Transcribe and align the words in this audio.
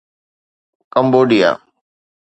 Cambodia 0.93 1.51